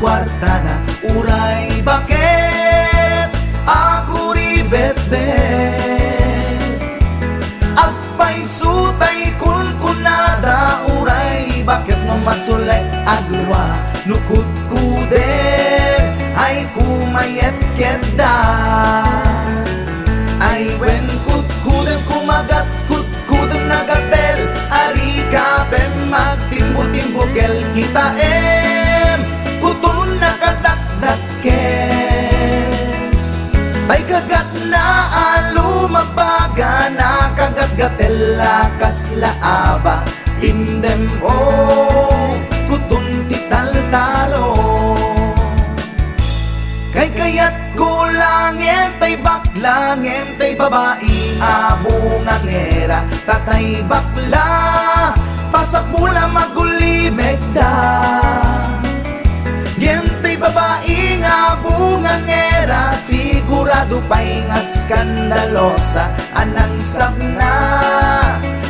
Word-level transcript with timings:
kwarta 0.00 0.54
na 0.64 0.74
Uray 1.16 1.80
bakit? 1.80 3.28
Ako 3.66 4.36
ribet 4.36 4.96
bet 5.08 6.68
Agpay 7.74 8.44
sutay 8.46 9.32
kun 9.40 9.72
kunada 9.80 10.84
Uray 10.96 11.64
bakit 11.64 11.98
no 12.04 12.20
masulay 12.22 12.84
agluwa 13.08 13.74
Nukut 14.06 14.46
kude 14.70 15.32
ay 16.36 16.68
kumayet 16.76 17.56
keda 17.74 18.36
Ay 20.36 20.68
wen 20.78 21.06
kut 21.24 21.46
kudem 21.64 22.00
kumagat 22.06 22.68
kut 22.86 23.08
kudem 23.24 23.66
nagatel. 23.66 24.46
Ari 24.68 25.24
ka 25.32 25.64
pem 25.72 26.12
magtimbo-timbo 26.12 27.24
kel 27.34 27.56
kita 27.72 28.06
em 28.20 28.55
kagat 34.06 34.50
na 34.70 34.86
alu 35.10 35.90
mabaga 35.90 36.88
na 36.94 37.34
kagat 37.34 37.70
gatela 37.74 38.70
kasla 38.78 39.30
aba. 39.42 40.06
Indem 40.38 41.10
o 41.20 41.36
kutun 42.70 43.26
tital 43.26 43.74
talo. 43.90 44.48
Kay 46.94 47.12
kayat 47.12 47.54
kulangin 47.76 48.94
tay 49.02 49.18
baklangin 49.18 50.38
tay 50.38 50.54
babae 50.54 51.18
abunga 51.42 52.36
ngera. 52.46 53.00
Tatay 53.26 53.82
bakla 53.84 54.48
pasak 55.50 55.86
mula 55.88 56.28
maguli 56.28 57.10
megda 57.10 57.72
Gentay 59.76 60.36
babae 60.36 61.20
nga 61.20 61.56
bunga 61.60 62.14
ngera 62.66 62.98
Sigurado 62.98 64.02
pa'y 64.10 64.42
nga 64.50 64.58
skandalosa 64.58 66.10
Anang 66.34 66.82
sabna 66.82 67.54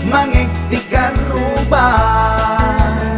Mangigtikan 0.05 1.17
ruban 1.33 3.17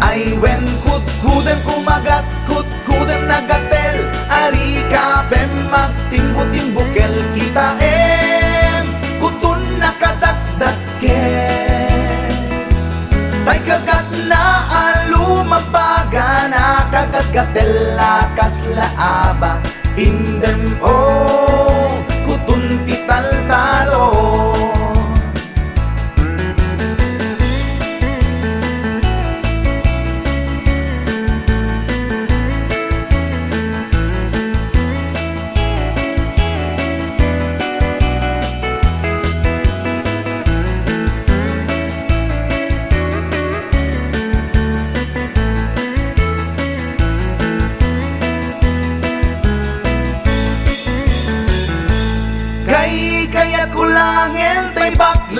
Ay 0.00 0.32
wen 0.40 0.64
kut 0.80 1.04
kudem 1.20 1.60
kumagat 1.62 2.24
kut 2.48 2.64
kudem 2.88 3.28
nagatel. 3.30 4.10
Ari 4.26 4.82
ka 4.90 5.22
pem 5.30 5.70
magtimbo-timbukel 5.70 7.14
kita 7.36 7.78
em. 7.78 8.90
Kutun 9.22 9.78
nakadakdaken 9.78 12.34
Tay 13.46 13.60
kagat 13.62 14.08
na 14.26 14.66
alu 14.66 15.46
mabaga 15.46 16.50
na 16.50 16.90
kagat 16.90 17.30
in 19.96 20.40
them 20.40 20.82
all. 20.82 21.19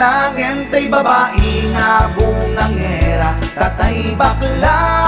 Tay 0.01 0.33
baklangin 0.33 0.57
tay 0.73 0.89
babae 0.89 1.69
nga 1.77 2.09
bungangera 2.17 3.37
Tatay 3.53 4.17
bakla 4.17 5.00